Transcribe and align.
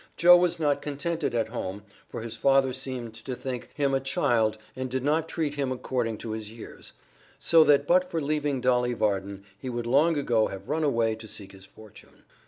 Joe 0.17 0.35
was 0.35 0.59
not 0.59 0.81
contented 0.81 1.35
at 1.35 1.49
home, 1.49 1.83
for 2.09 2.23
his 2.23 2.35
father 2.35 2.73
seemed 2.73 3.13
to 3.13 3.35
think 3.35 3.69
him 3.75 3.93
a 3.93 3.99
child 3.99 4.57
and 4.75 4.89
did 4.89 5.03
not 5.03 5.29
treat 5.29 5.53
him 5.53 5.71
according 5.71 6.17
to 6.25 6.31
his 6.31 6.51
years, 6.51 6.93
so 7.37 7.63
that 7.65 7.85
but 7.85 8.09
for 8.09 8.19
leaving 8.19 8.61
Dolly 8.61 8.93
Varden 8.93 9.43
he 9.59 9.69
would 9.69 9.85
long 9.85 10.17
ago 10.17 10.47
have 10.47 10.67
run 10.69 10.83
away 10.83 11.13
to 11.13 11.27
seek 11.27 11.51
his 11.51 11.67
fortune. 11.67 12.23